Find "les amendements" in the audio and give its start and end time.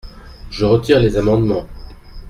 0.99-1.67